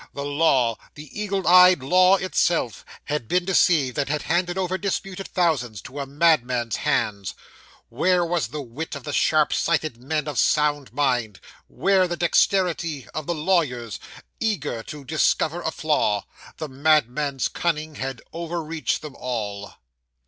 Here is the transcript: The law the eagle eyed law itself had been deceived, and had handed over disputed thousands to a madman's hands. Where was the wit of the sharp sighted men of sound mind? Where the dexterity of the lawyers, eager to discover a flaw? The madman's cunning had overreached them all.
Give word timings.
The 0.15 0.25
law 0.25 0.79
the 0.95 1.07
eagle 1.21 1.47
eyed 1.47 1.83
law 1.83 2.15
itself 2.15 2.83
had 3.03 3.27
been 3.27 3.45
deceived, 3.45 3.99
and 3.99 4.09
had 4.09 4.23
handed 4.23 4.57
over 4.57 4.75
disputed 4.75 5.27
thousands 5.27 5.79
to 5.83 5.99
a 5.99 6.07
madman's 6.07 6.77
hands. 6.77 7.35
Where 7.89 8.25
was 8.25 8.47
the 8.47 8.63
wit 8.63 8.95
of 8.95 9.03
the 9.03 9.13
sharp 9.13 9.53
sighted 9.53 9.97
men 9.97 10.27
of 10.27 10.39
sound 10.39 10.91
mind? 10.91 11.39
Where 11.67 12.07
the 12.07 12.17
dexterity 12.17 13.07
of 13.13 13.27
the 13.27 13.35
lawyers, 13.35 13.99
eager 14.39 14.81
to 14.81 15.05
discover 15.05 15.61
a 15.61 15.69
flaw? 15.69 16.25
The 16.57 16.67
madman's 16.67 17.47
cunning 17.47 17.93
had 17.97 18.23
overreached 18.33 19.03
them 19.03 19.15
all. 19.15 19.75